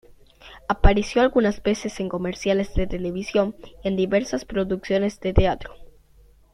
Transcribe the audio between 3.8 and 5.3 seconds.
y en diversas producciones